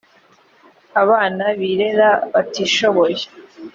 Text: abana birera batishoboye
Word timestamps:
abana 1.01 1.45
birera 1.59 2.09
batishoboye 2.33 3.23